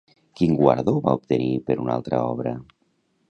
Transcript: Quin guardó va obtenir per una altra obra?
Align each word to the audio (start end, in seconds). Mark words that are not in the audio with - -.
Quin 0.39 0.55
guardó 0.61 0.95
va 1.07 1.13
obtenir 1.19 1.51
per 1.67 1.77
una 1.83 1.93
altra 1.99 2.25
obra? 2.33 2.57